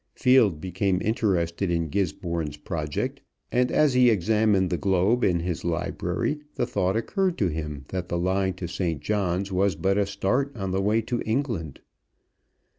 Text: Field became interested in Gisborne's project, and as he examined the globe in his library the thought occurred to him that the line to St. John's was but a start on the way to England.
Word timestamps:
Field 0.15 0.59
became 0.59 0.99
interested 1.03 1.69
in 1.69 1.87
Gisborne's 1.89 2.57
project, 2.57 3.21
and 3.51 3.71
as 3.71 3.93
he 3.93 4.09
examined 4.09 4.71
the 4.71 4.77
globe 4.79 5.23
in 5.23 5.41
his 5.41 5.63
library 5.63 6.39
the 6.55 6.65
thought 6.65 6.95
occurred 6.97 7.37
to 7.37 7.49
him 7.49 7.85
that 7.89 8.09
the 8.09 8.17
line 8.17 8.55
to 8.55 8.67
St. 8.67 8.99
John's 8.99 9.51
was 9.51 9.75
but 9.75 9.99
a 9.99 10.07
start 10.07 10.57
on 10.57 10.71
the 10.71 10.81
way 10.81 11.01
to 11.03 11.21
England. 11.21 11.81